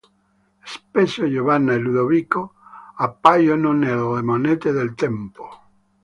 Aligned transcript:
Spesso 0.63 1.29
Giovanna 1.29 1.73
e 1.73 1.77
Ludovico 1.77 2.53
appaiono 2.95 3.71
nelle 3.71 4.23
monete 4.23 4.71
del 4.71 4.95
tempo. 4.95 5.63